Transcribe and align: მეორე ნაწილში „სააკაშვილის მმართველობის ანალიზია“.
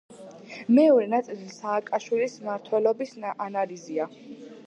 მეორე 0.77 1.09
ნაწილში 1.11 1.49
„სააკაშვილის 1.57 2.39
მმართველობის 2.45 3.13
ანალიზია“. 3.49 4.09